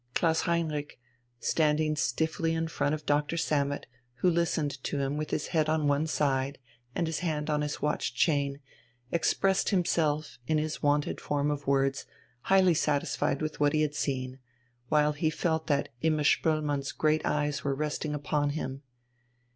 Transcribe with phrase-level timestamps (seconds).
[0.15, 0.99] Klaus Heinrich,
[1.39, 3.85] standing stiffly in front of Doctor Sammet,
[4.15, 6.57] who listened to him with his head on one side
[6.95, 8.59] and his hand on his watch chain,
[9.11, 12.07] expressed himself, in his wonted form of words,
[12.45, 14.39] highly satisfied with what he had seen,
[14.89, 18.81] while he felt that Imma Spoelmann's great eyes were resting upon him.